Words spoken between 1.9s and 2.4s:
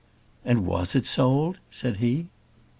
he.